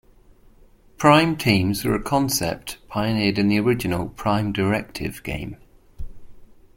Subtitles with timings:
[0.97, 5.57] Prime Teams were a concept pioneered in the original "Prime Directive" game.